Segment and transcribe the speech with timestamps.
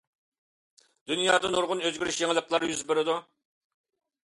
[1.11, 3.21] دۇنيادا نۇرغۇن ئۆزگىرىش، يېڭىلىقلار يۈز بېرىدۇ.